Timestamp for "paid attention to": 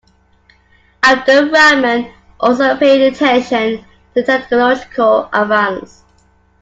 2.75-4.23